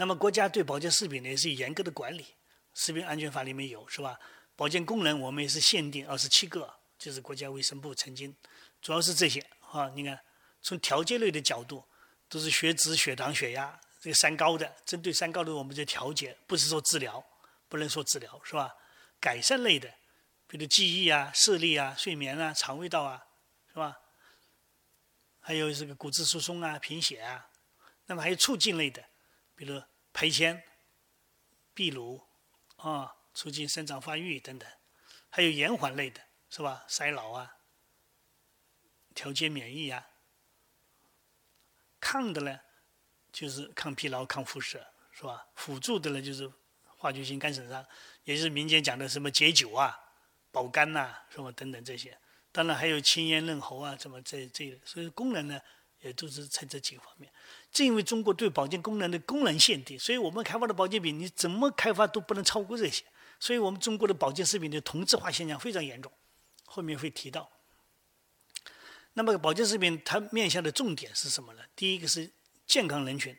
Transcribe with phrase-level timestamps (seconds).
[0.00, 2.24] 那么国家对保健食品呢也是严格的管理，
[2.72, 4.18] 食品安全法里面有是吧？
[4.56, 8.34] 保健功能我们也是限定二十七个，就是国家卫生部曾经，
[8.80, 9.90] 主要是这些啊。
[9.94, 10.18] 你看，
[10.62, 11.84] 从调节类的角度，
[12.30, 17.22] 都是血脂、血糖、血压这个三高的，针对三高的我们就调节，不是说治疗，
[17.68, 18.74] 不能说治疗是吧？
[19.20, 19.92] 改善类的，
[20.46, 23.22] 比如记忆啊、视力啊、睡眠啊、肠胃道啊，
[23.68, 23.98] 是吧？
[25.40, 27.50] 还有这个骨质疏松啊、贫血啊，
[28.06, 29.04] 那么还有促进类的，
[29.54, 29.82] 比如
[30.12, 30.62] 排铅、
[31.74, 32.26] 泌乳
[32.76, 33.16] 啊。
[33.32, 34.68] 促进生长发育等等，
[35.30, 36.20] 还有延缓类的，
[36.50, 36.84] 是吧？
[36.88, 37.58] 衰老啊，
[39.14, 40.08] 调节免疫啊。
[42.00, 42.60] 抗的呢，
[43.30, 45.46] 就是抗疲劳、抗辐射，是吧？
[45.54, 46.52] 辅助的呢，就是
[46.84, 47.86] 化学性肝损伤，
[48.24, 49.96] 也就是民间讲的什么解酒啊、
[50.50, 52.18] 保肝呐，什么等等这些。
[52.50, 55.60] 当然还有清咽润喉啊，什么这这，所以功能呢，
[56.00, 57.30] 也都是在这几个方面。
[57.72, 63.04] 正因为中国对保健功能的功能限定，所以我们开发的保健品，你怎么开发都不能超过这些。
[63.38, 66.12] 所以我们中国的保健食品的同质化现象非常严重，
[66.66, 67.50] 后面会提到。
[69.14, 71.62] 那么保健食品它面向的重点是什么呢？
[71.74, 72.30] 第一个是
[72.66, 73.36] 健康人群，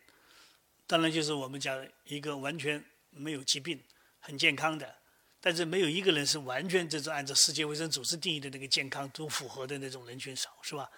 [0.88, 3.81] 当然就是我们讲一个完全没有疾病、
[4.20, 4.96] 很健康的，
[5.40, 10.90] 但是没有一个人是完全这种按照世界卫生组织定义的那个健康都符合的那种人群少，是吧？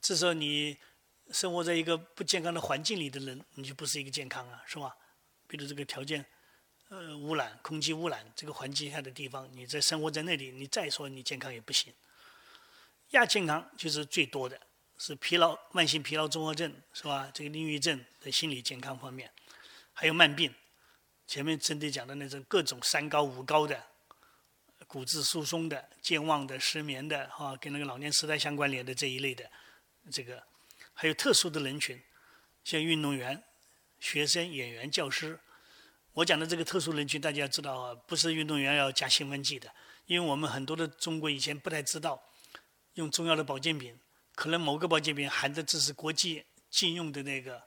[0.00, 0.78] 至少你
[1.32, 4.94] 生活在一个不健康的环境里的人，你就不是一个健康啊，是吧？
[5.48, 6.24] 比如这个条件。
[6.88, 11.90] 呃，污染、空气污染，这个环境下的地方，你在生活在那里，你再说你健康也不行。
[13.12, 14.60] 亚健康就是最多的，
[14.98, 17.30] 是疲劳、慢性疲劳综合症，是吧？
[17.32, 19.30] 这个抑郁症的心理健康方面，
[19.94, 20.54] 还有慢病。
[21.26, 23.82] 前面针对讲的那种各种三高、五高的，
[24.86, 29.50] 骨质疏松的、健忘的、失眠的，哈，跟那个老年痴呆相关联的这一类的，
[30.10, 30.42] 这个
[30.92, 32.02] 还有特殊的人群，
[32.64, 33.42] 像运动员、
[33.98, 35.38] 学生、演员、教师。
[36.14, 39.72] 我讲的这个特殊人群，大家知道啊，不是运动员要加兴奋剂的，
[40.06, 42.22] 因为我们很多的中国以前不太知道，
[42.94, 43.98] 用中药的保健品，
[44.34, 47.62] 可能某个保健品含的只是国际禁用的那个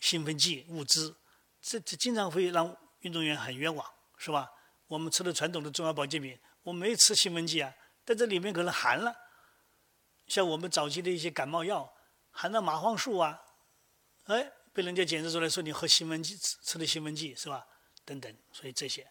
[0.00, 1.14] 兴奋剂物质，
[1.62, 4.50] 这这经常会让运动员很冤枉，是吧？
[4.88, 7.72] 我们吃的传统的中药保健品，我没吃兴奋剂啊，
[8.04, 9.16] 但这里面可能含了，
[10.26, 11.90] 像我们早期的一些感冒药，
[12.32, 13.40] 含了麻黄素啊，
[14.24, 14.52] 哎。
[14.74, 17.66] 被人家检测出来说你喝兴奋剂吃吃的兴奋剂是吧？
[18.06, 19.06] 等等，所以这些，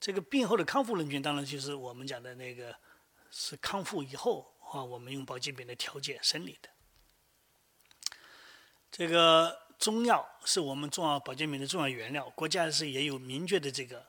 [0.00, 2.76] 这个病后的康复人群当然就是我们讲的那个
[3.30, 6.68] 是康复以后啊，我们用保健品来调节生理的。
[8.90, 14.04] 这个中药是我们重要保健品的重要原料，国家是也有明确的这个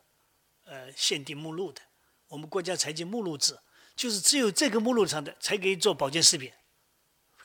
[0.65, 1.79] 呃限定目录的。
[2.27, 3.59] 我们国家采集目录制，
[4.01, 6.51] 就是只有这个目录上的才可以做保健食品。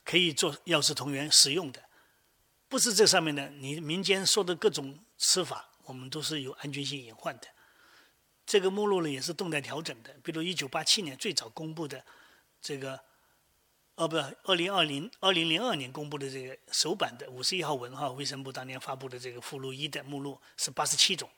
[0.03, 1.84] 可以做药食同源使用的，
[2.67, 3.50] 不是这上面的。
[3.50, 7.49] 你民间说的各种吃法，我们都是有安全性隐患的。
[8.47, 10.15] 这个目录呢也是动态调整的。
[10.22, 12.03] 比如一九八七年最早公布的
[12.62, 12.99] 这个，
[13.97, 21.28] 哦不，二零二零二零零二年公布的这个首版的五十一号文哈，卫生部当年发布的这个附录一的目录是八十七种。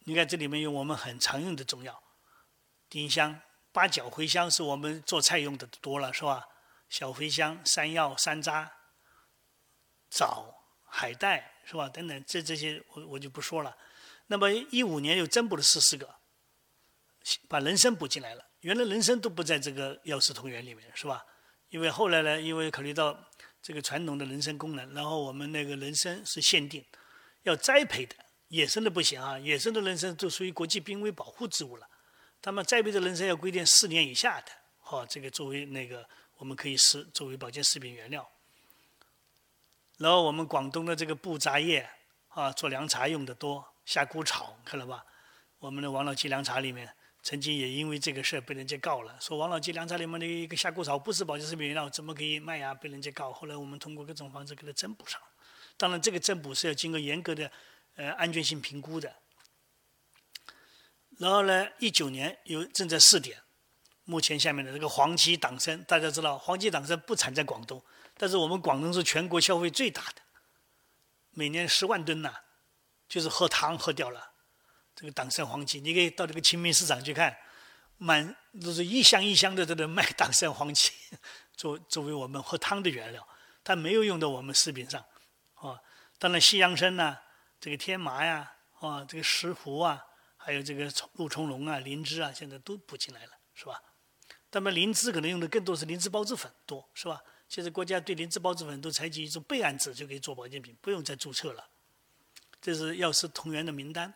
[0.00, 2.02] 你看这里面有我们很常用的中药，
[2.88, 3.40] 丁香、
[3.72, 6.44] 八角、茴香是我们做菜用的多了，是吧？
[6.88, 8.68] 小茴香、山药、山楂、
[10.08, 10.52] 枣、
[10.84, 11.88] 海带，是吧？
[11.88, 13.76] 等等，这这些我我就不说了。
[14.26, 16.16] 那么一五年又增补了十四个，
[17.48, 18.44] 把人参补进来了。
[18.60, 21.24] 原来人参都不在这个药食同源里面，是吧？
[21.68, 23.16] 因为后来呢，因为考虑到
[23.62, 26.84] 这个传统的人参功能，然后我们那个人参是限定
[27.44, 28.16] 要栽培的，
[28.48, 29.38] 野生的不行啊。
[29.38, 31.88] 野生的人参都属于国际濒危保护植物了。
[32.42, 34.46] 他们栽培的人参要规定四年以下的，
[34.78, 36.08] 好，这个作为那个。
[36.40, 38.26] 我们可以食作为保健食品原料，
[39.98, 41.86] 然后我们广东的这个布扎叶
[42.28, 45.04] 啊，做凉茶用的多，夏枯草看了吧？
[45.58, 46.90] 我们的王老吉凉茶里面
[47.22, 52.72] 曾经也因为这个事儿被人家告了，说王老吉凉茶里面的一个夏枯草不是保健食品原料，怎么可以卖呀？
[52.72, 53.30] 被人家告。
[53.30, 55.20] 后来我们通过各种方式给它增补上，
[55.76, 57.52] 当然这个增补是要经过严格的
[57.96, 59.14] 呃安全性评估的。
[61.20, 63.42] 然后呢，一九年有正在试点。
[64.04, 67.80] 目前下面的这个黄芪党参，大家知道黄芪党参不产在广东，
[68.16, 70.22] 但是我们广东是全国消费最大的，
[71.32, 72.34] 每年十万吨呐，
[73.06, 74.32] 就是喝汤喝掉了。
[74.96, 77.36] 这个党参黄芪，你可以到这个清明市场去看，
[77.98, 80.90] 满都是一箱一箱的在那卖党参黄芪，
[81.54, 83.28] 作作为我们喝汤的原料，
[83.62, 85.04] 它没有用到我们食品上，
[85.54, 85.78] 啊，
[86.18, 87.18] 当然西洋参呐，
[87.60, 90.06] 这个天麻呀，啊，这个石斛啊，
[90.42, 93.80] 还有这个鹿冲龙啊、灵芝啊，现在都补进来了，是吧？
[94.52, 97.22] 那么灵芝可能用的更多是灵芝孢子粉多，是吧？
[97.46, 101.68] 其实国家对灵芝孢子粉都采取一种备案制，就可以做保健品，不用再注册了。
[102.60, 104.12] 这是药师同源的名单。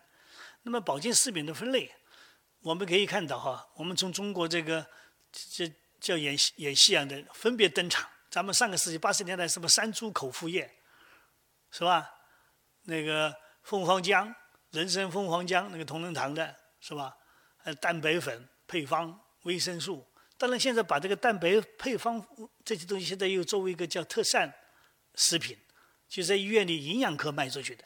[0.62, 1.94] 那么保健食品的分类，
[2.60, 4.86] 我们可以看到哈，我们从中国这个
[5.30, 8.08] 这叫演戏演戏一样的分别登场。
[8.30, 10.74] 咱们上个世纪八十年代什么山猪口服液，
[11.70, 12.10] 是吧？
[12.82, 14.34] 那个凤凰浆、
[14.74, 17.16] 人参蜂皇浆，那个同仁堂的，是吧？
[17.62, 20.04] 呃蛋白粉配方、维生素。
[20.36, 22.20] 当然，现在把这个蛋白配方
[22.64, 24.52] 这些东西，现在又作为一个叫特膳
[25.14, 25.56] 食品，
[26.08, 27.84] 就在医院里营养科卖出去的，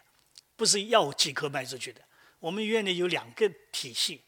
[0.56, 2.00] 不是药剂科卖出去的。
[2.38, 4.24] 我们医院里有两个体系，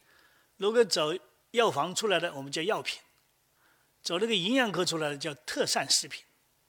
[0.58, 1.14] 如果走
[1.52, 3.00] 药房出来的，我们叫药品；
[4.02, 6.22] 走那个营养科出来的叫特膳食品，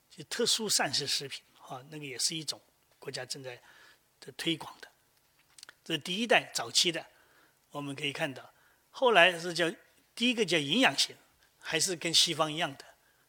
[0.08, 2.58] 就特殊膳食食品啊，那个也是一种
[2.98, 3.60] 国家正在
[4.18, 4.88] 的推广的。
[5.84, 7.04] 这第一代早期的，
[7.70, 8.52] 我们可以看到，
[8.90, 9.70] 后来是叫
[10.14, 11.16] 第一个叫营养型，
[11.58, 12.84] 还是跟西方一样的，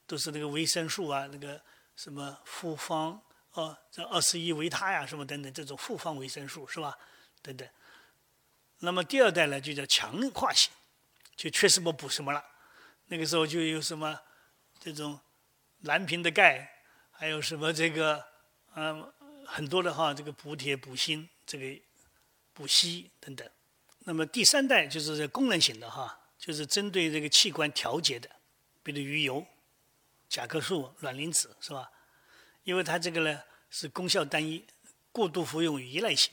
[0.06, 1.62] 都是那个维生素啊，那个
[1.96, 3.22] 什么复方
[3.54, 6.98] 哦，这二十一维他呀，什么等等这种复方维生素是吧？
[7.42, 7.68] 等等。
[8.80, 10.72] 那么第二代呢，就叫强化型，
[11.36, 12.44] 就缺什么补什么了。
[13.08, 14.20] 那个时候就有什么
[14.80, 15.20] 这种
[15.82, 16.70] 蓝瓶的钙，
[17.12, 18.26] 还有什么这个
[18.76, 19.12] 嗯
[19.46, 21.82] 很多的哈，这个补铁、补锌、这个
[22.54, 23.50] 补硒等等。
[24.06, 28.30] 那么第三代就是功能型的哈，就是针对这个器官调节的，
[28.84, 29.46] 比如鱼油、
[30.28, 31.90] 甲壳素、卵磷脂是吧？
[32.64, 34.66] 因为它这个呢是功效单一，
[35.12, 36.32] 过度服用依赖性。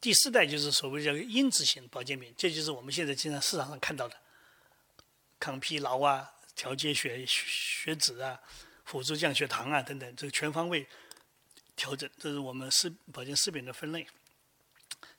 [0.00, 4.16] 第四代就是所谓叫因子型保健品，这就是我们现在经常市场上看到的，
[5.38, 8.40] 抗疲劳啊、调节血血脂啊、
[8.84, 10.86] 辅助降血糖啊等等，这个全方位
[11.76, 14.06] 调整，这是我们食保健食品的分类。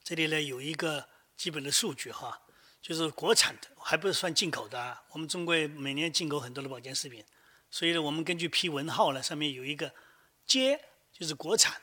[0.03, 1.07] 这里呢有一个
[1.37, 2.41] 基本的数据哈，
[2.81, 5.03] 就是国产的，还不是算进口的啊。
[5.11, 7.23] 我们中国每年进口很多的保健食品，
[7.69, 9.93] 所以呢，我们根据批文号呢，上面有一个
[10.47, 11.81] ““J”，”，就是国产。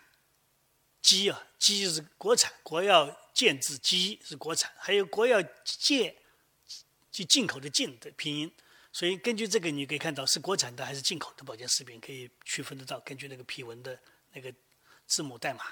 [1.00, 6.14] 鸡啊，鸡就是国产，国药健字鸡是国产，还有国药健，
[7.10, 8.52] 就进口的进的拼音。
[8.92, 12.98] 所以根据这个，你可以看到是国产的还是进口的保健食品，可以区分得到。
[13.00, 13.98] 根据那个批文的
[14.32, 14.52] 那个
[15.06, 15.62] 字母代码，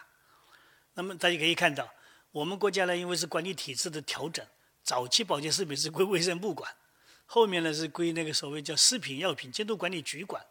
[0.94, 1.92] 那么大家可以看到，
[2.36, 4.46] 我们国家呢，因为是管理体制的调整，
[4.82, 6.70] 早期保健食品是归卫生部管，
[7.24, 10.44] 后面呢是归那个所谓叫食品药品监督管理局管，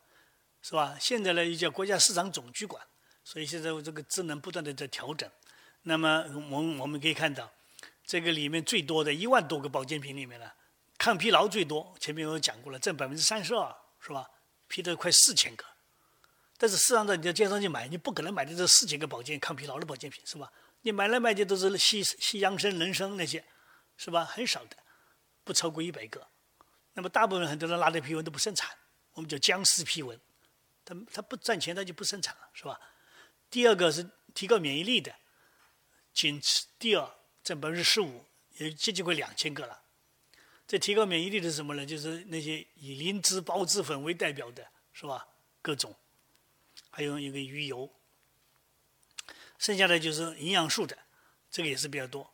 [0.64, 0.98] 是吧？
[1.00, 2.82] 现在呢又叫国家市场总局管。
[3.24, 5.30] 所以现在这个职能不断的在调整，
[5.84, 7.52] 那么我们我们可以看到，
[8.04, 10.50] 这个里面最多的一万多个保健品里面呢，
[10.98, 14.28] 抗疲劳最多，前面我讲过了，占百分之三十二，是吧？
[14.68, 15.64] 批的快四千个，
[16.58, 20.52] 但是市场上你在街上去买，你不可能买的这四千个保健抗疲劳的保健品，是吧？
[20.86, 23.44] 你买来买去都是西西洋参、人参那些，
[23.98, 24.24] 是吧？
[24.24, 24.78] 很少的，
[25.44, 26.28] 不超过一百个。
[26.94, 28.70] 那么大部分很多人拉的批文都不生产，
[29.14, 30.20] 我们叫僵尸批文，
[30.86, 32.80] 他他不赚钱，他就不生产了，是吧？
[33.50, 35.12] 第二个是提高免疫力的，
[36.14, 37.12] 仅次第二
[37.44, 38.24] 占百分之十五，
[38.60, 39.82] 也接近快两千个了。
[40.68, 41.84] 这提高免疫力的是什么呢？
[41.84, 45.28] 就是那些以灵芝孢子粉为代表的，是吧？
[45.64, 45.96] 各种，
[46.92, 47.92] 还有一个鱼油。
[49.57, 50.98] 剩下的就是营养素的，
[51.50, 52.34] 这个也是比较多，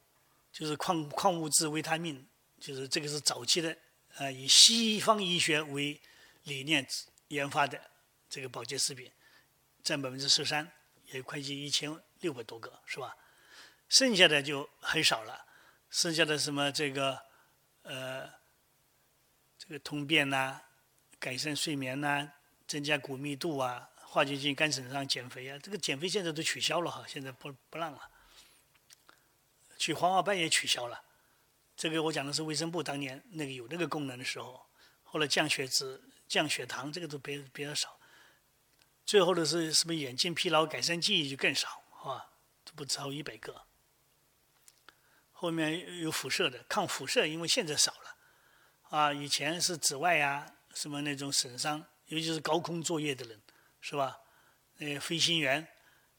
[0.52, 2.28] 就是矿矿物质、维他命，
[2.60, 3.78] 就是这个是早期的，
[4.18, 6.00] 呃，以西方医学为
[6.44, 6.88] 理念
[7.28, 7.80] 研发的
[8.30, 9.12] 这个保健食品，
[9.84, 10.72] 占百分之十三。
[11.14, 13.14] 也快近一千六百多个，是吧？
[13.90, 15.46] 剩下的就很少了。
[15.90, 17.22] 剩下的什么这个，
[17.82, 18.30] 呃，
[19.58, 20.62] 这个通便呐，
[21.20, 22.32] 改善睡眠呐，
[22.66, 28.12] 增加骨密度啊，化学性肝损伤、减肥啊，这个减肥现在都取消了哈，现在不不让了。
[29.78, 31.02] 去黄化斑也取消了。
[31.78, 34.66] 这个我讲的是卫生部当年那个有那个功能的时候，
[35.04, 37.98] 后来降血脂、降血糖，这个都比比较少。
[39.06, 42.32] 最后的是什么眼睛疲劳改善记忆就更少，啊，
[42.66, 43.62] 都不超一百个。
[45.32, 48.18] 后面有辐射的，抗辐射，因为现在少了，
[48.90, 53.42] 啊，以前是紫外呀，什么那种损伤，尤其是高空作业的人，
[53.82, 54.18] 是吧？
[54.80, 55.68] 呃，飞行员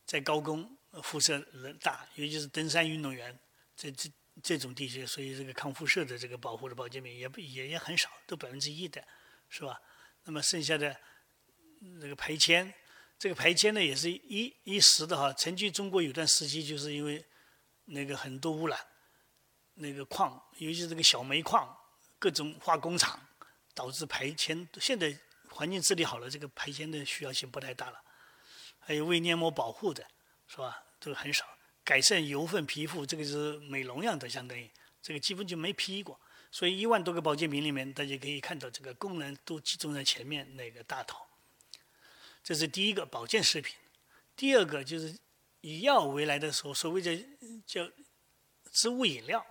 [0.05, 3.39] 在高空辐射人大，尤其是登山运动员，
[3.75, 4.11] 在这
[4.43, 9.03] 这种地区，所以这个抗辐射的这个保护的保健品也不也也很少，都百分之一的，
[9.49, 9.81] 是吧？
[10.25, 10.95] 那么剩下的。
[11.99, 12.73] 那个排铅，
[13.19, 15.33] 这个排铅呢也是一一时的哈。
[15.33, 17.27] 曾经中国有段时期就是因为
[17.87, 18.79] 那个很多污染，
[19.75, 21.77] 那个矿，尤其是这个小煤矿，
[22.21, 23.21] 各种化工厂，
[23.75, 24.69] 导致排铅。
[24.81, 25.19] 现在
[25.53, 28.03] 环境治理好了，这个排铅的需要性不太大了。
[28.81, 30.05] 还有胃黏膜保护的，
[30.49, 30.83] 是吧？
[30.99, 31.45] 这个很少。
[31.85, 36.19] 改善油分皮肤，这个是美容样的，相当于这个基本就没批过。
[36.51, 41.19] 所以一万多个保健品里面，大家可以看到这个功能都集中在前面那个大头。
[42.45, 43.75] 这是第一个保健食品。
[44.37, 45.19] 第二个就是
[45.61, 47.17] 以药为来的时候，所谓的
[47.67, 47.89] 叫
[48.71, 49.45] 植物饮料。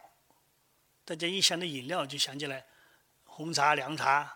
[1.03, 2.65] 大家一想到饮料，就想起来
[3.24, 4.31] 红茶、凉茶，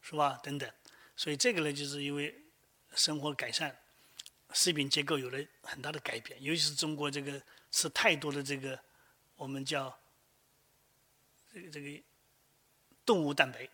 [0.00, 0.38] 是吧？
[0.42, 0.70] 等等。
[1.20, 2.34] 所以这个呢，就是因为
[2.94, 3.76] 生活改善，
[4.54, 6.42] 食品结构有了很大的改变。
[6.42, 7.38] 尤其是中国这个
[7.70, 8.80] 吃太多的这个
[9.36, 9.94] 我们叫
[11.52, 12.02] 这个这个
[13.04, 13.68] 动物蛋白，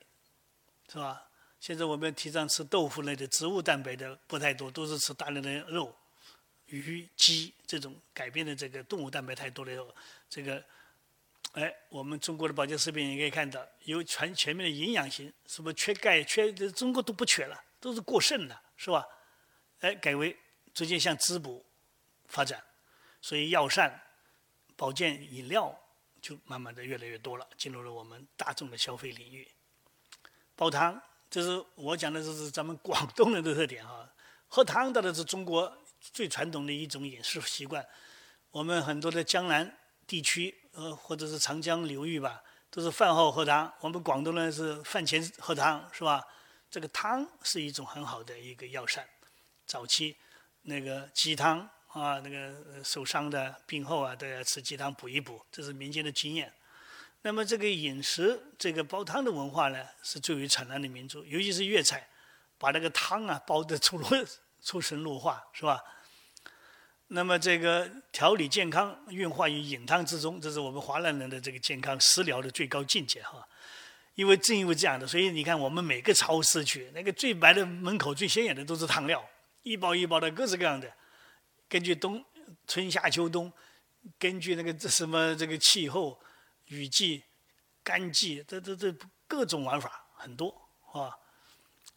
[0.88, 1.22] 是吧？
[1.60, 5.96] 现在我们提倡吃豆腐类的植物蛋白的不太多，都是吃大量的肉、
[6.66, 9.94] 鱼、鸡这种改变的这个动物蛋白太多了以后，
[10.28, 10.64] 这个。
[11.56, 19.02] 哎，我们中国的保健食品，你可以看到有全全面的营养型，什么缺钙、缺这中国都不缺了，都是过剩的，是吧？
[19.80, 20.36] 哎，改为
[20.74, 21.64] 逐渐向滋补
[22.26, 22.62] 发展，
[23.22, 24.02] 所以药膳、
[24.76, 25.74] 保健饮料
[26.20, 29.48] 就慢慢的越来越多了，进入了我们大众的消费领域。
[30.54, 34.12] 煲汤，这是我讲的，这是咱们广东人的特点啊。
[34.46, 37.88] 喝汤当然是中国最传统的一种饮食习惯，
[38.50, 39.74] 我们很多的江南
[40.06, 40.54] 地区。
[40.76, 43.72] 呃，或者是长江流域吧，都是饭后喝汤。
[43.80, 46.22] 我们广东人是饭前喝汤，是吧？
[46.70, 49.08] 这个汤是一种很好的一个药膳。
[49.64, 50.16] 早期
[50.62, 56.52] 那个鸡汤啊，那个受伤的病后啊，都要吃鸡汤补一补，这是民间的经验。
[57.22, 62.06] 那么这个饮食，这个煲汤的文化呢，是最为灿烂的民族，尤其是粤菜，
[62.58, 63.98] 把那个汤啊煲得出
[64.60, 65.82] 出神入化，是吧？
[67.08, 73.46] 那么这个调理健康，运化于饮汤之中，这是我们华南人的这个健康食疗的最高境界哈。
[74.16, 79.24] 因为正因为这样的，所以你看我们每个超市去，那个最白的门口最显眼的都是汤料，
[79.62, 80.90] 一包一包的各式各样的。
[81.68, 82.24] 根据冬、
[82.66, 83.52] 春夏秋冬，
[84.18, 86.18] 根据那个这什么这个气候、
[86.68, 87.22] 雨季、
[87.84, 88.92] 干季，这这这
[89.28, 90.48] 各种玩法很多
[90.92, 91.14] 啊。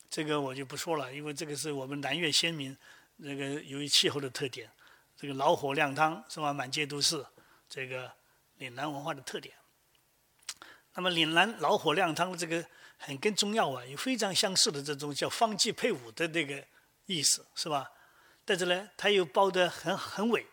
[0.10, 2.78] 这个我就不说了，因为这个是我们南粤先民
[3.16, 4.70] 那个由于气候的特点。
[5.20, 6.54] 这个老火靓汤是吧？
[6.54, 7.26] 满街都是
[7.68, 8.10] 这个
[8.60, 9.54] 岭南文化的特点。
[10.94, 12.66] 那么岭南老火靓汤的这个
[12.98, 16.66] 很跟中药啊有非常相似的这种叫方剂配伍的那个
[17.06, 17.92] 意思是吧？
[18.46, 20.48] 但是呢，它又包得很很伪。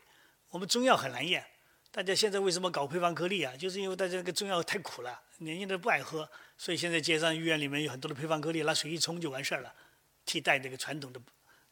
[0.49, 1.47] 我们中药很难咽，
[1.93, 3.57] 大家现在为什么搞配方颗粒啊？
[3.57, 9.73] 就是因为大家那个中药太苦了，年轻人不爱喝，所以现在街上医院里面有很多的配方颗粒，拿水一冲就完事儿了，
[10.25, 11.21] 替代这个传统的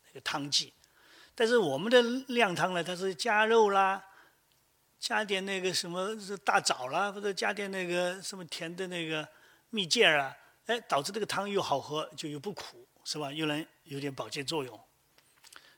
[0.07, 0.73] 那个汤剂。
[1.35, 2.01] 但是我们的
[2.35, 4.05] 靓汤呢，它是加肉啦，
[5.01, 9.29] 加点那个什么大枣啦，或者加点那个什么甜的那个
[9.71, 10.37] 蜜饯啊，
[10.67, 13.33] 哎，导致这个汤又好喝，就又不苦，是吧？
[13.33, 14.81] 又能有点保健作用。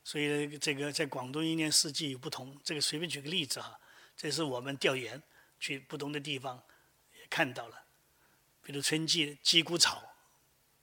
[0.04, 2.56] 所以这个在广东一年四季有不同。
[2.62, 3.76] 这个随便举个例子哈，
[4.16, 5.20] 这是我们调研
[5.58, 6.62] 去不同的地方
[7.12, 7.82] 也看到了，
[8.62, 10.02] 比如春季鸡骨草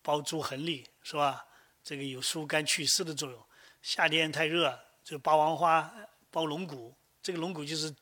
[0.01, 1.46] 煲猪横沥，是吧？
[1.84, 3.46] 这个有疏肝祛湿的作用。
[3.84, 5.94] 夏天太热，就霸王花
[6.32, 7.94] 包龙骨，这个龙骨就是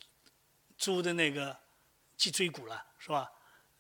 [0.78, 1.58] 猪的那个
[2.16, 3.30] 脊椎骨了，是吧？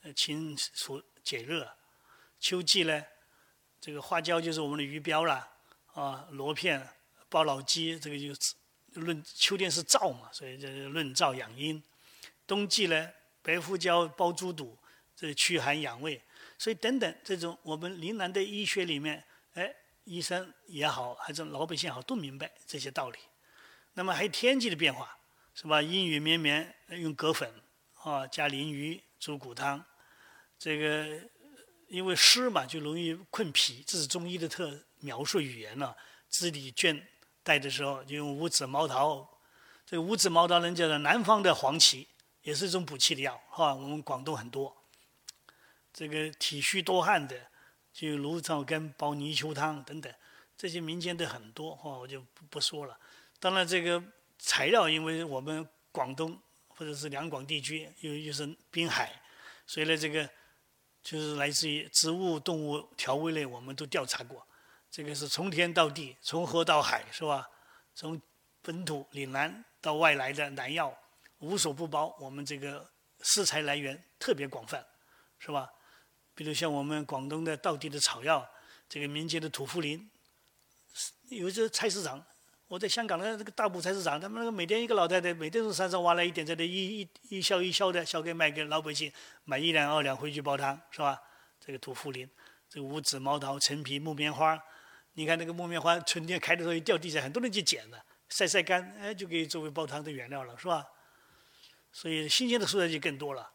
[0.02, 1.72] 呃，清除解热。
[2.40, 3.06] 秋季呢，
[3.80, 5.48] 这个花椒就是我们的鱼标了，
[5.94, 6.86] 啊，螺片
[7.30, 8.56] 包老鸡，这个就是
[8.94, 11.82] 论秋天是燥嘛，所以这论燥养阴。
[12.48, 13.12] 冬季呢，
[13.44, 14.76] 白胡椒包猪肚，
[15.16, 16.20] 这驱寒养胃。
[16.58, 19.72] 所以等等这种我们岭南的医学里面，哎。
[20.04, 23.20] 医生也好，还是老百姓好，都明白这些道理。
[23.94, 25.18] 那么还有天气的变化，
[25.54, 25.82] 是吧？
[25.82, 27.54] 阴雨绵绵，用葛粉
[28.04, 29.84] 啊，加鲮鱼猪骨汤。
[30.58, 31.22] 这个
[31.88, 35.96] 因为湿嘛，就容易困脾，这是中医的特描述语言了。
[36.30, 37.00] 肢体倦
[37.44, 39.28] 怠的时候，就用五子毛桃。
[39.86, 42.08] 这个五子毛桃人叫做南方的黄芪，
[42.42, 43.76] 也是一种补气的药，哈。
[43.76, 44.76] 我们广东很多。
[45.94, 47.51] 这个体虚多汗的。
[47.94, 50.14] 就芦草根煲泥鳅汤等等，
[50.58, 52.98] 这些民间的很多哈，我就不不说了。
[53.40, 54.02] 当然，这个
[54.40, 59.22] 材料，因为我们广东或者是两广地区又又是滨海，
[59.66, 60.30] 所以呢，这个
[61.04, 64.46] 就是来自于植物、动物调味类，我们都调查过。
[64.90, 67.50] 这个是从天到地，从河到海，是吧？
[67.94, 68.22] 从
[68.62, 70.98] 本土岭南到外来的南药，
[71.40, 72.16] 无所不包。
[72.20, 72.90] 我们这个
[73.22, 74.86] 食材来源特别广泛，
[75.40, 75.70] 是吧？
[76.42, 78.44] 比如像我们广东的道地的草药，
[78.90, 80.04] 这个民间的土茯苓，
[81.30, 82.26] 有些菜市场，
[82.68, 91.22] 我在香港的这个大埔菜市场，他们那个每天一个老太太，每天从山上挖来一点，在那一一一销一销的销给卖给老百姓，买一两二两回去煲汤，是吧？
[91.64, 92.28] 这个土茯苓，
[92.68, 94.60] 这个五指毛桃、陈皮、木棉花，
[95.14, 100.88] 你看那个木棉花春天开的时候一掉地上，很多人去捡了，晒晒干，哎，就可以作为煲汤的原料了，是吧？
[101.92, 103.52] 所以新鲜的蔬菜就更多了，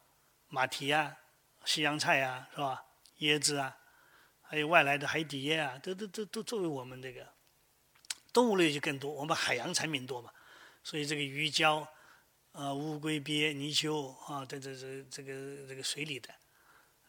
[0.50, 1.16] 马蹄啊。
[1.66, 2.82] 西洋菜啊，是吧？
[3.18, 3.76] 椰子啊，
[4.40, 7.26] 还有外来的海底椰啊，都都都都作为我们这个
[8.32, 10.30] 动物类就更多，我们海洋产品多嘛，
[10.82, 11.86] 所以这个鱼胶，
[12.52, 16.32] 啊，乌龟鳖、泥鳅啊，这这这这个这个水里的，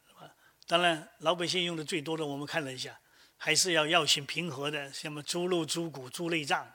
[0.08, 0.34] 是吧？
[0.66, 2.98] 当然，老百姓用的最多的，我们看了一下，
[3.36, 6.66] 还是要药性平和的，像什么猪肉、猪骨、猪内脏，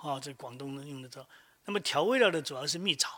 [0.00, 1.28] 啊，这广东人用的多。
[1.64, 3.08] 那么调味料的主要是蜜枣，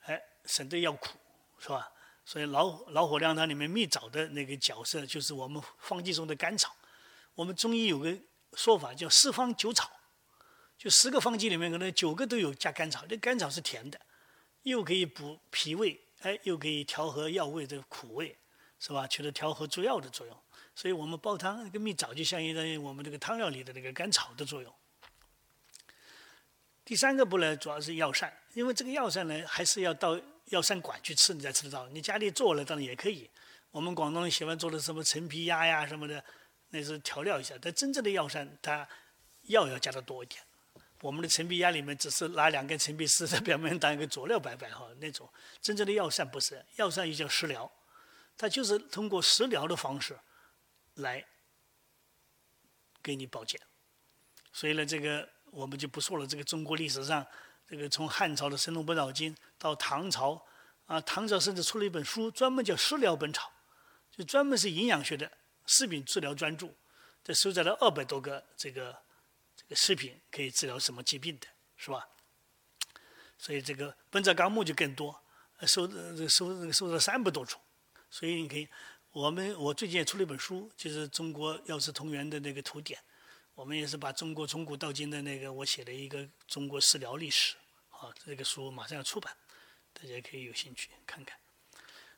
[0.00, 1.16] 哎，省得要苦，
[1.58, 1.90] 是吧？
[2.26, 6.74] 所以老老火靓汤里面蜜枣的那个角色，就是我们方剂中的甘草。
[7.36, 8.12] 我们中医有个
[8.54, 9.88] 说法叫四方九草，
[10.76, 13.06] 就十个方剂里面可能九个都有加甘草。
[13.06, 14.00] 这甘草是甜的，
[14.64, 18.36] 又可以补脾胃，哎，又可以调和药味的苦味，
[18.80, 19.06] 是吧？
[19.06, 20.36] 起到调和诸药的作用。
[20.74, 24.74] 所以我们煲汤，那个蜜枣就相当于我们这个汤料里的那个甘草的作用。
[26.84, 31.88] 第三个步呢，主要是药膳，因为这个药膳呢，还是要到药膳馆去吃，你才吃得到。
[31.88, 33.30] 你家里做了当然也可以。
[33.70, 36.24] 我们广东人喜欢做的什么陈皮鸭呀什么的，
[36.70, 37.54] 那是调料一下。
[37.60, 38.88] 但真正的药膳，它
[39.42, 40.42] 药要加的多一点。
[41.00, 45.28] 我们的陈皮鸭里面只是拿两根陈皮丝在表面当一个佐料摆摆哈，那种
[45.60, 46.64] 真正的药膳不是。
[46.76, 47.70] 药膳又叫食疗，
[48.36, 50.18] 它就是通过食疗的方式
[50.94, 51.24] 来
[53.02, 53.60] 给你保健。
[54.52, 55.28] 所以呢，这个。
[55.52, 56.26] 我们就不说了。
[56.26, 57.26] 这个中国历史上，
[57.68, 60.40] 这个从汉朝的《神农本草经》到唐朝，
[60.86, 63.50] 啊，唐朝甚至出了一本书，专门叫《食疗本草》，
[64.16, 65.30] 就专门是营养学的
[65.66, 66.68] 食品治疗专著。
[67.24, 68.96] 这收载了二百多个这个
[69.56, 72.06] 这个食品可以治疗什么疾病的，是吧？
[73.36, 75.20] 所以这个《本草纲目》就更多，
[75.62, 75.90] 收
[76.28, 77.60] 收收了三百多种。
[78.08, 78.68] 所以你可以，
[79.10, 82.98] 我们我最近也出了一本书，就是《中国药食同源》的那个图典。
[83.56, 87.56] 我们也是把中国从古到今的那个，我写了一个中国食疗历史，
[87.88, 89.34] 啊，这个书马上要出版，
[89.94, 91.38] 大家可以有兴趣看看。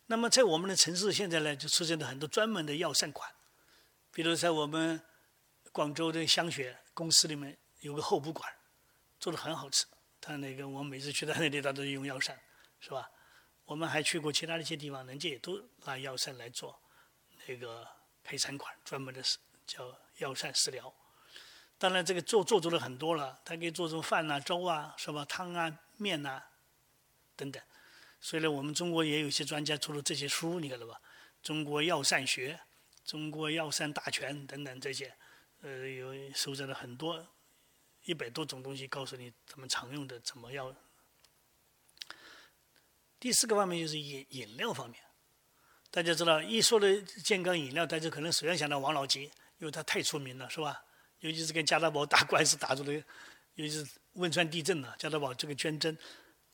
[0.07, 3.33] 那么在我们的城市现在呢，就出现了很多专门的药膳馆，
[4.12, 5.00] 比如在我们
[5.71, 8.52] 广州的香雪公司里面有个候补馆，
[9.21, 9.87] 做的很好吃。
[10.21, 12.37] 他那个我每次去他那里，他都用药膳，
[12.80, 13.09] 是吧？
[13.64, 16.83] 我们还去过其他的一些地方，人家也都拿药膳来做
[17.46, 17.87] 那个
[18.24, 20.92] 配餐馆，专门的是叫药膳食疗。
[21.79, 25.25] 当然，这个做做足了很多了，它可以做成饭啊、粥啊，是吧？
[25.27, 26.43] 汤啊、面呐，
[27.37, 27.62] 等等。
[28.21, 30.95] 所以呢，我们中国也有些专家出了这些书，你看到吧？
[31.41, 32.55] 《中国药膳学》
[33.09, 35.14] 《中国药膳大全》等等这些，
[35.62, 37.25] 呃，有收集了很多
[38.07, 40.75] 一百多种东西，告诉你怎么常用的，怎么要。
[43.21, 45.01] 第四个方面就是饮饮料方面，
[45.93, 50.83] 大家知道，一说的健康饮料，大家可能首先想到王老吉，因为它太出名了，是吧？
[51.20, 52.92] 尤其是跟加德宝打官司打出来，
[53.54, 55.96] 尤其是汶川地震了，加德宝这个捐赠，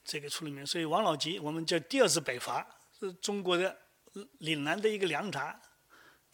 [0.02, 0.66] 这个出了名。
[0.66, 2.66] 所以王老吉，我们叫第二次北伐，
[2.98, 3.76] 是中国的
[4.38, 5.60] 岭南的一个凉茶，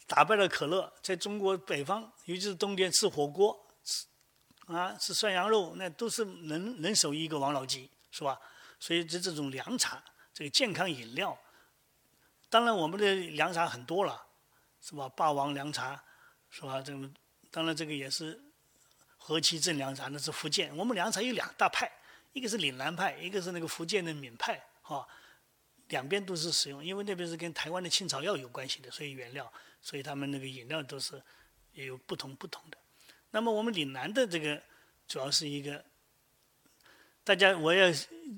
[0.07, 4.05] 打败了可乐，在中国北方，尤其是冬天吃火锅，吃
[4.67, 8.39] 啊吃涮羊肉，那都是人人手一个王老吉，是吧？
[8.79, 10.01] 所以这这种凉茶，
[10.33, 11.37] 这个健康饮料，
[12.49, 14.25] 当然我们的凉茶很多了，
[14.79, 15.09] 是吧？
[15.09, 16.01] 霸王凉茶，
[16.49, 16.81] 是吧？
[16.81, 17.13] 这种。
[17.51, 18.41] 当然，这个也是
[19.17, 20.75] 和其正凉茶，那是福建。
[20.77, 21.91] 我们凉茶有两大派，
[22.31, 25.05] 一个是岭南派，一个是那个福建的闽派，哈，
[25.89, 26.83] 两边都是使用。
[26.83, 31.21] 因为那边是跟台湾的青草药有关系的，所以原料，所以他们那个饮料都是
[31.73, 32.77] 也有不同不同的。
[33.31, 34.63] 那么我们岭南的这个
[35.05, 35.83] 主要是一个，
[37.25, 37.91] 大家我要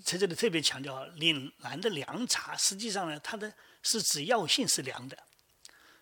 [0.04, 5.16] 在这里特别强调，岭南的凉茶实际上呢，它的是指药性是凉的。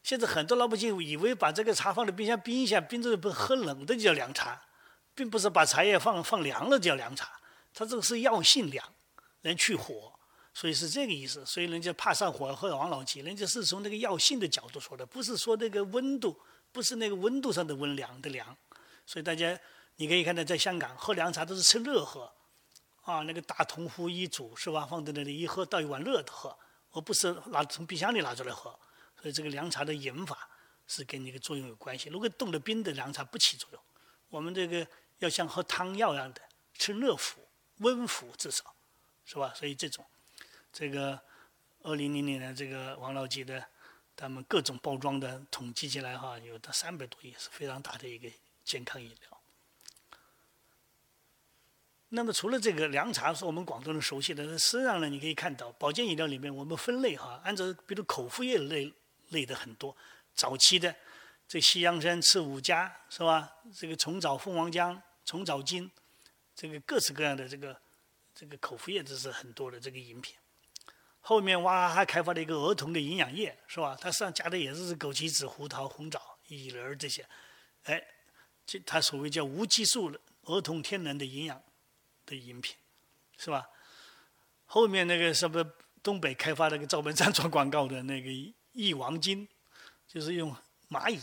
[0.04, 4.60] 现在很多老百姓以为把这个茶放在冰箱冰一下，冰着不喝冷的就叫凉茶，
[5.14, 7.40] 并不是把茶叶放放凉了叫凉茶，
[7.74, 8.84] 它这个是药性凉，
[9.42, 10.12] 能去火，
[10.54, 11.46] 所以是这个意思。
[11.46, 16.36] 所以人家怕上火喝王老吉，人家是从那个药性的角度说的，不是说那个温度，
[16.72, 18.58] 不是那个温度上的温凉的凉。
[19.06, 19.58] 所以大家
[19.98, 22.32] 你可以看到，在香港喝凉茶都是趁热喝，
[23.04, 26.58] 啊，那个大铜壶一煮是吧，放在那里一喝倒一碗热的喝，
[26.92, 28.76] 而不是拿从冰箱里拿出来喝。
[29.22, 30.50] 所以这个凉茶的饮法
[30.88, 32.10] 是跟那个作用有关系。
[32.10, 33.82] 如果冻了冰的凉茶不起作用，
[34.30, 34.86] 我们这个
[35.20, 36.42] 要像喝汤药一样的，
[36.74, 38.74] 吃热服、温服至少，
[39.24, 39.54] 是吧？
[39.56, 40.04] 所以这种，
[40.74, 41.22] 这个
[41.84, 43.64] 二零零零年这个王老吉的
[44.16, 48.28] 他们各种包装的统计起来哈，有的三百多亿，是非常大的一个
[48.66, 49.38] 健康饮料。
[52.10, 58.92] 那么除了这个凉茶是我们广东人熟悉的，实际上呢，你可以看到保健饮料里面我们分类哈，按照比如口服液类。
[59.32, 59.94] 类的很多，
[60.34, 60.96] 早期的
[61.48, 63.52] 这西洋参、赤五加是吧？
[63.76, 65.92] 这个虫藻、蜂王浆、虫藻精，
[66.56, 67.82] 这个各式各样的这个
[68.34, 70.36] 这个口服液这是很多的这个饮品。
[71.20, 73.98] 后面哇还开发了一个儿童的营养液是吧？
[74.00, 77.28] 它实际上加的也是枸杞子、胡桃、红枣、薏仁儿这些，
[77.84, 78.04] 哎，
[78.66, 80.12] 这它所谓叫无激素
[80.44, 81.62] 儿童天然的营养
[82.26, 82.76] 的饮品，
[83.38, 83.68] 是吧？
[84.66, 85.64] 后面那个什么
[86.02, 88.30] 东北开发那个赵本山做广告的那个
[88.74, 89.48] 益王金，
[90.08, 90.56] 就是用
[90.90, 91.20] 蚂蚁，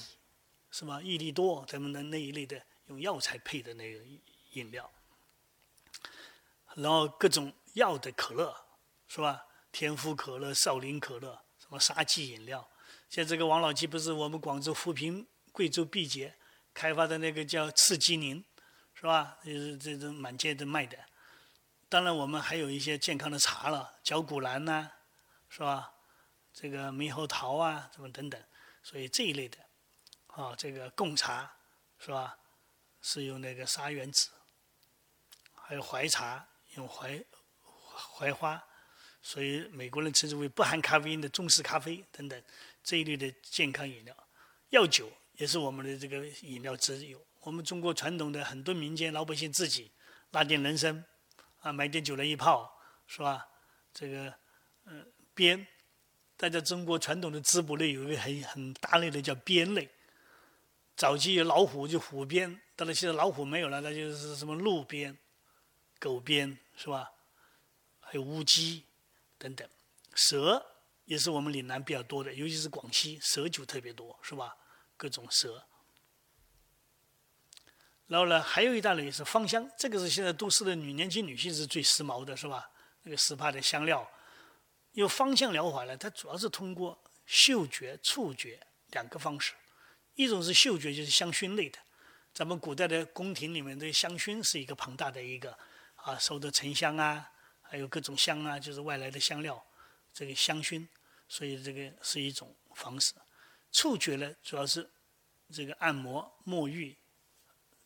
[0.71, 1.01] 是吧？
[1.03, 4.05] 益力多他们的那一类的用药材配的那个
[4.53, 4.91] 饮料，
[6.75, 8.55] 然后各种药的可乐，
[9.09, 9.45] 是吧？
[9.71, 12.69] 天福可乐、少林可乐，什么沙棘饮料。
[13.11, 16.35] 像这个王老吉不是我们广州扶贫贵州毕节
[16.73, 18.45] 开发的那个叫刺激宁，
[18.95, 19.39] 是吧？
[19.45, 20.99] 就是这种满街都卖的。
[21.89, 24.91] 当然我们还有一些健康的茶了，绞股蓝呐，
[25.49, 25.93] 是吧？
[26.61, 28.43] 这个猕猴桃啊，什么等等。
[28.83, 29.59] 所以这一类的，
[30.27, 31.49] 啊，这个贡茶，
[32.01, 32.37] 是吧？
[33.01, 34.31] 是用那个沙原子，
[35.55, 37.25] 还有槐茶用槐
[38.17, 38.61] 槐花。
[39.23, 42.43] 所以美国人称之为不含咖啡因的中式咖啡等等
[42.83, 44.17] 这一类的健康饮料，
[44.71, 47.17] 药酒也是我们的这个饮料之一。
[47.41, 49.93] 我们中国传统的很多民间老百姓自己
[50.31, 51.05] 拉点人参，
[51.61, 53.47] 啊，买点酒来一泡，是吧？
[53.93, 54.35] 这个，
[54.87, 55.67] 嗯，编，
[56.39, 59.91] 大家中国传统的滋补类有一个很很大类的叫鞭类。
[60.97, 65.19] 早期有老虎就虎鞭，当然现在老虎没有了，那就是什么鹿鞭、
[65.99, 67.11] 狗鞭，是吧？
[68.01, 68.85] 还有乌鸡。
[69.41, 69.69] 等等，
[70.15, 70.67] 蛇
[71.05, 74.57] 也是我们岭南比较多的，尤其是广西蛇酒特别多，是吧？
[74.97, 75.65] 各种蛇。
[78.09, 82.69] 然后呢，还有一大类是芳香，这个是现在都市的女年轻女性是最时髦的，是吧？
[83.03, 84.11] 那个 SPA 的香料，
[84.99, 88.59] 有芳香疗法呢，它主要是通过嗅觉、触觉
[88.91, 89.53] 两个方式，
[90.17, 91.79] 一种是嗅觉，就是香薰类的，
[92.35, 95.57] 咱们古代的宫廷里面的香薰是一个庞大的一个
[95.95, 97.31] 啊，收的沉香啊。
[97.63, 99.65] 还有各种香啊，就是外来的香料，
[100.13, 100.85] 这个香薰，
[101.29, 103.15] 所以这个是一种方式。
[103.71, 104.91] 触觉呢，主要是
[105.53, 106.97] 这个按摩、沐浴、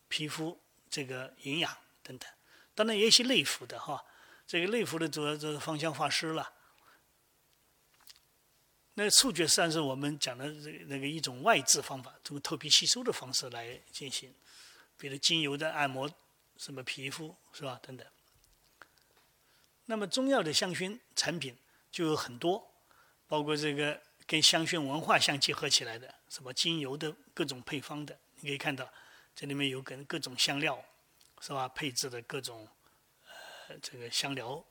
[0.07, 2.27] 皮肤这个营养等等。
[2.73, 4.03] 当然也有些内服的哈，
[4.47, 6.51] 这个内服的主要就是芳香化湿了。
[8.95, 14.33] 那触觉实际上是我们讲的这那个一种外治方法，通过透皮吸收的方式来进行，
[14.97, 16.09] 比如精油的按摩，
[16.57, 17.79] 什么皮肤是吧？
[17.81, 18.05] 等等。
[19.85, 21.57] 那么中药的香薰产品
[21.91, 22.71] 就有很多，
[23.27, 28.87] 包括这个跟香薰文化相结合起来的，什么精油的各种配方的，你可以看到
[29.35, 30.79] 这里面有跟各种香料，
[31.41, 31.67] 是吧？
[31.67, 32.67] 配置的各种
[33.67, 34.63] 呃这个香疗。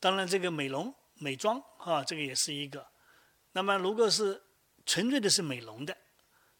[0.00, 2.86] 当然，这个美容美妆啊，这个也是一个。
[3.52, 4.42] 那么如果是
[4.84, 5.96] 纯粹的是美容的，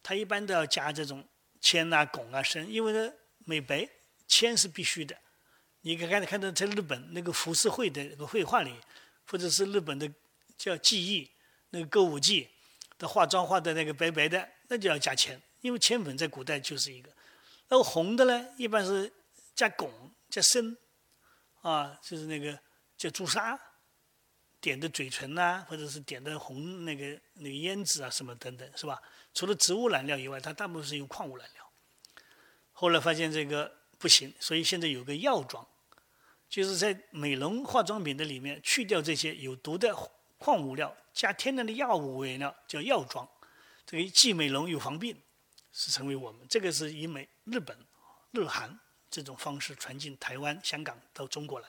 [0.02, 1.26] 它一般都要加这种
[1.60, 3.12] 铅啊、汞啊、砷，因为呢
[3.44, 3.88] 美白
[4.26, 5.16] 铅是必须的。
[5.82, 8.74] 你可以看看到在日本那个浮世绘的那个绘画里，
[9.30, 10.10] 或者是日本的
[10.56, 11.30] 叫记忆
[11.70, 12.48] 那个歌舞伎
[12.98, 17.10] 的化妆画的那个白白的，那就要加铅，因为铅粉在古代就是一个。
[17.68, 19.12] 那个红的呢，一般是
[19.54, 19.88] 加汞
[20.28, 20.76] 加砷，
[21.62, 22.58] 啊，就是那个
[22.96, 23.56] 叫朱砂，
[24.66, 29.00] 点的嘴唇呐，或者是点的红那个那个胭脂啊什么等等，是吧？
[29.32, 31.70] 除了植物染料以外，它大部分是用矿物染料。
[32.72, 35.64] 后来发现这个不行，所以现在有个药妆。
[36.48, 39.94] 就是在美容化妆品的里面去掉这些有毒的
[40.36, 43.28] 矿物料，加天然的药物为原料，叫药妆。
[43.86, 45.16] 这个既美容又防病，
[45.72, 47.78] 是成为我们这个是以美日本、
[48.32, 48.76] 日韩
[49.08, 51.68] 这种方式传进台湾、香港到中国来，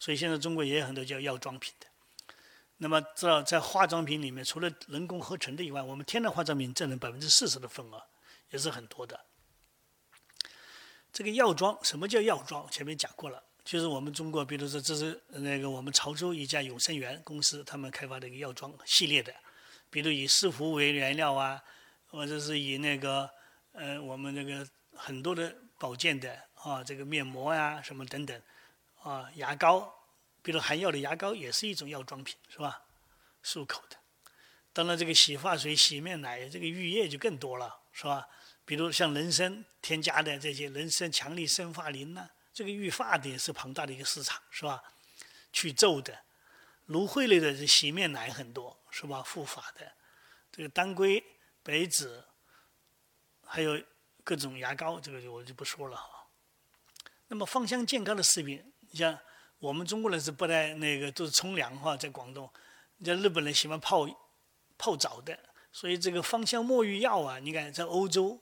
[0.00, 1.86] 所以现在中国也有很多叫药妆品的。
[2.82, 8.02] 那么知道在化妆品里面，除了人工合成的以外，我们天然化妆品占了百分之四十的份额，
[8.50, 9.24] 也是很多的。
[11.12, 12.68] 这个药妆什么叫药妆？
[12.72, 13.40] 前面讲过了。
[13.64, 19.32] 就是我们中国，比如说这是那个我们潮州一家永生源公司，他们开发的一个药妆系列的，
[19.88, 21.62] 比如以丝芙为原料啊，
[22.08, 23.30] 或者是以那个
[23.70, 24.66] 呃我们那个
[24.96, 28.42] 很多的保健的啊，这个面膜呀什么等等，
[29.04, 29.94] 啊牙膏，
[30.42, 32.82] 比如含药的牙膏也是一种药妆品，是吧？
[33.44, 33.96] 漱口的。
[34.72, 38.28] 当然这个洗发水、洗面奶，这个浴液就更多了，是吧？
[38.64, 42.28] 比如像人参添加的这些人参强力生发灵呐。
[42.54, 44.82] 这个育发的也是庞大的一个市场，是吧？
[45.52, 46.22] 去皱的，
[46.86, 49.22] 芦荟类的洗面奶很多，是吧？
[49.22, 49.90] 护发的，
[50.50, 51.24] 这个当归、
[51.62, 52.22] 白芷，
[53.46, 53.82] 还有
[54.22, 56.26] 各种牙膏，这个我就不说了哈。
[57.28, 59.18] 那么芳香健康的食品，你像
[59.62, 62.50] 我们中国人是不太那个，都是冲凉哈，在广东，
[62.96, 64.08] 你像日本人喜欢泡
[64.76, 65.38] 泡澡的，
[65.70, 68.36] 所以这个芳香沐浴药啊，你看在欧洲，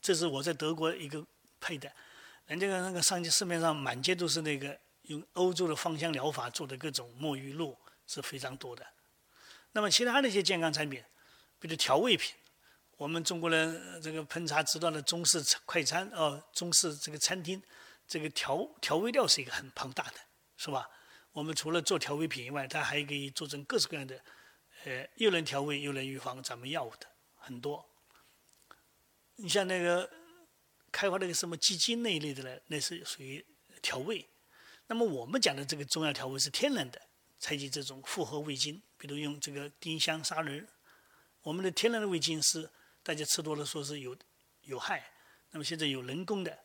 [0.00, 1.26] 这是我在德国一个
[1.58, 1.90] 配的。
[2.46, 8.86] 人家那个上街市面上满街都是那个用欧洲的芳香疗法做的各种沐浴露是非常多的。
[9.72, 11.02] 那么其他的一些健康产品，
[11.58, 12.32] 比如调味品，
[12.96, 17.60] 我们中国人这个烹茶知道的中式快餐哦，中式这个餐厅，
[18.06, 20.14] 这个调调味料是一个很庞大的，
[20.62, 20.86] 是吧？
[21.32, 24.22] 我们除了做调味品以外，它还可以做成各式各样的，
[24.84, 27.88] 呃，又能调味又能预防咱们药物的很多。
[29.36, 30.10] 你像那个
[30.92, 33.42] 开发那个什么鸡精那一类的呢，那是属于
[33.80, 34.28] 调味。
[34.86, 37.00] 那么我们讲的这个中药调味是天然的，
[37.38, 40.68] 采集这种复合味精，比如用这个丁香、砂仁。
[41.40, 42.70] 我们的天然的味精是
[43.02, 44.14] 大家吃多了说是有
[44.64, 45.10] 有害，
[45.52, 46.58] 那么现在有人工的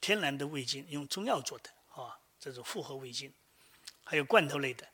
[0.00, 1.70] 天然的味精，用中药做的，
[2.46, 3.32] 这种复合味精。
[4.04, 4.86] 还有罐头类的，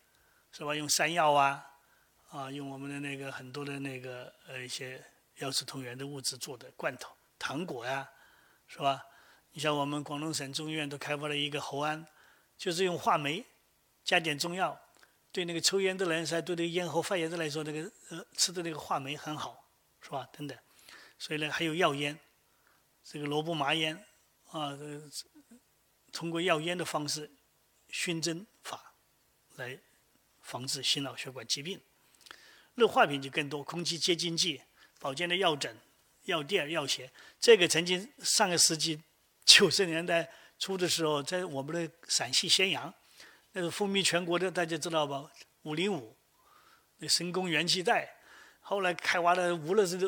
[0.52, 0.74] 是吧？
[0.74, 1.62] 用山药啊，
[2.30, 5.04] 啊，用我们的那个很多的那个呃一些
[5.36, 8.08] 药食同源的物质做的罐头、糖果呀，
[8.66, 9.04] 是吧？
[9.50, 12.06] 你像我们广东省中医院都开发了一个喉安，
[12.56, 13.44] 就是用话梅
[14.02, 14.80] 加点中药，
[15.30, 19.68] 对那个抽烟的人噻，对那个咽喉发炎的来说，那个呃吃的那个话梅很好，
[20.00, 20.26] 是吧？
[20.32, 20.58] 等等，
[21.18, 22.18] 所以呢，还有药烟，
[23.04, 24.02] 这个萝卜麻烟
[24.52, 24.72] 啊，
[26.12, 27.30] 通过药烟的方式
[27.92, 28.94] 熏蒸法。
[29.56, 29.78] 来
[30.40, 31.78] 防治心脑血管疾病，
[32.74, 34.62] 热化品就更多，空气洁净剂、
[34.98, 35.76] 保健的药枕、
[36.24, 37.12] 药垫、药鞋。
[37.38, 38.98] 这个曾经上个世纪
[39.44, 40.28] 九十年代
[40.58, 42.92] 初的时候，在我们的陕西咸阳，
[43.52, 45.30] 那个风靡全国的，大家知道吧？
[45.64, 46.16] 五零五，
[46.96, 48.16] 那神功元气袋，
[48.60, 49.98] 后来开挖的，无论是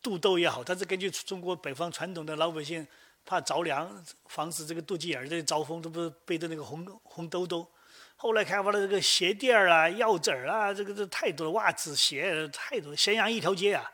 [0.00, 2.86] 肚兜也好，它是根据中国北方传统的老百姓
[3.26, 7.70] 怕着凉，防止这个肚脐眼儿的招风，这不是背着那个红红兜兜。
[8.16, 12.96] 后来开发了这个鞋垫儿啊、药枕儿啊，这个这太多了，袜子、鞋太多。
[12.96, 13.92] 咸阳一条街啊，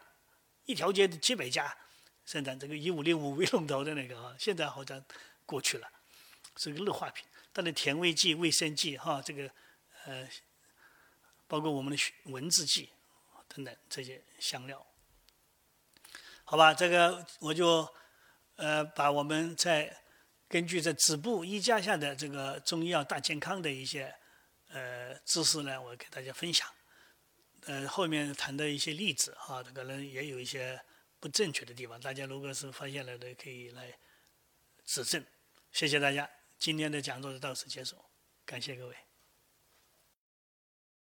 [0.66, 1.74] 一条街几百家
[2.24, 5.02] 生产这个一五零五 为龙头的那个啊，现在好像
[5.44, 5.88] 过去了，
[6.56, 7.24] 是个日化品。
[7.54, 9.50] 但是甜味剂、卫生剂哈，这个
[10.04, 10.28] 呃，
[11.46, 12.90] 包括我们的文字剂
[13.48, 14.86] 等等这些香料，
[16.44, 17.86] 好吧，这个我就
[18.56, 19.98] 呃把我们在。
[20.48, 24.14] 根据这止步医家下的这个中医药大健康的一些
[24.68, 26.68] 呃知识呢，我给大家分享。
[27.62, 30.78] 呃，后面谈的一些例子哈，可能也有一些
[31.18, 33.96] 不正确的地方，大家如果是发现了的，可以来
[34.84, 35.24] 指正。
[35.72, 37.96] 谢谢大家，今天的讲座就到此结束，
[38.44, 39.11] 感谢各位。